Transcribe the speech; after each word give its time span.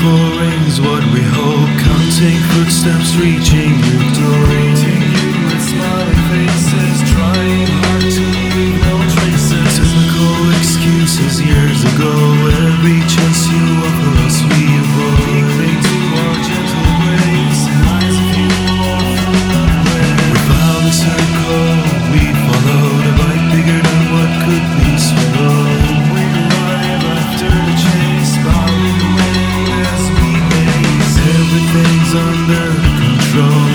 for 0.00 0.40
rings, 0.40 0.80
what 0.80 1.02
we 1.12 1.22
hope. 1.22 1.70
Counting 1.82 2.40
footsteps 2.52 3.16
reaching 3.16 3.74
victory. 3.82 4.97
show. 33.38 33.67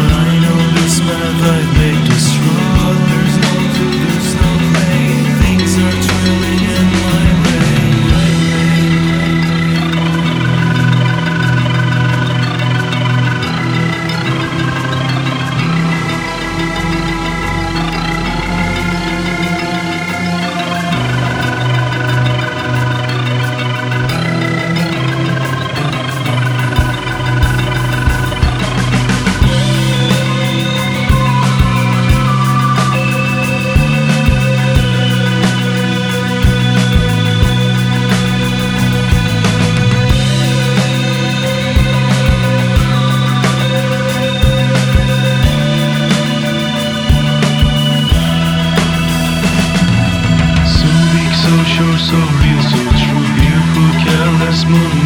moon 54.69 55.02